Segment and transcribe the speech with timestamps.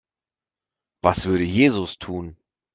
[1.03, 2.35] Was würde Jesus tun?